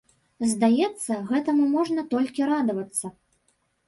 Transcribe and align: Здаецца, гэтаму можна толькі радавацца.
Здаецца, 0.51 1.17
гэтаму 1.31 1.67
можна 1.73 2.05
толькі 2.13 2.47
радавацца. 2.53 3.05